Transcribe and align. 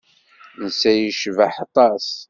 Netta 0.61 0.91
yecbeḥ 0.93 1.53
aṭas. 1.65 2.05